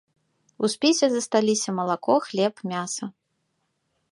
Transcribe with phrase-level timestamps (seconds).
[0.67, 3.05] У спісе засталіся малако, хлеб, мяса.